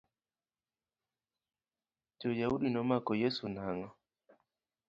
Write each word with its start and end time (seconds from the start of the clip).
Joyaudi 2.19 2.67
nomako 2.71 3.11
Yeso 3.21 3.45
nang'o? 3.55 3.89